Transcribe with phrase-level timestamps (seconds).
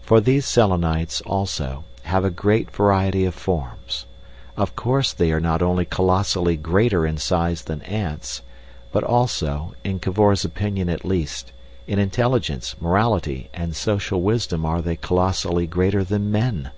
[0.00, 4.06] For these Selenites, also, have a great variety of forms.
[4.56, 8.40] Of course, they are not only colossally greater in size than ants,
[8.90, 11.52] but also, in Cavor's opinion at least,
[11.86, 16.70] in intelligence, morality, and social wisdom are they colossally greater than men.